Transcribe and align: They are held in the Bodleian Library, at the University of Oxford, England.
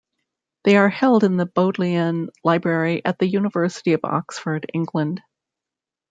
They 0.63 0.77
are 0.77 0.89
held 0.89 1.23
in 1.23 1.37
the 1.37 1.45
Bodleian 1.45 2.29
Library, 2.43 3.05
at 3.05 3.19
the 3.19 3.27
University 3.27 3.93
of 3.93 3.99
Oxford, 4.03 4.65
England. 4.73 5.21